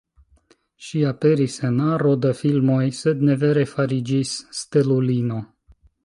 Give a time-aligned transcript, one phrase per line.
[0.85, 4.31] Ŝi aperis en aro da filmoj, sed ne vere fariĝis
[4.61, 5.43] stelulino.